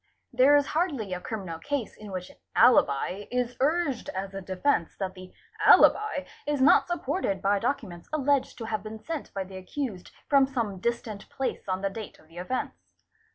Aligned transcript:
There 0.33 0.55
is 0.57 0.65
hardly 0.65 1.13
a 1.13 1.21
criminal 1.21 1.59
case 1.59 1.95
in 1.95 2.09
which 2.09 2.31
alibi 2.55 3.25
is 3.29 3.55
urged 3.59 4.09
as 4.15 4.33
a 4.33 4.41
defence 4.41 4.95
that 4.97 5.13
the 5.13 5.31
alibi 5.63 6.25
is 6.47 6.59
not 6.59 6.87
supported 6.87 7.39
by 7.39 7.59
documents 7.59 8.09
alleged 8.11 8.57
to 8.57 8.65
have 8.65 8.81
been 8.81 8.97
sent 8.97 9.31
by 9.35 9.43
the 9.43 9.57
accused 9.57 10.09
from 10.27 10.47
some 10.47 10.79
distant 10.79 11.29
| 11.29 11.29
place 11.29 11.67
on 11.69 11.81
the 11.83 11.91
date 11.91 12.17
of 12.17 12.29
the 12.29 12.39
offence. 12.39 12.73